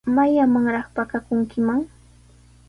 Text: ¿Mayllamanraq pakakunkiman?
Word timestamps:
¿Mayllamanraq 0.15 0.87
pakakunkiman? 0.95 1.79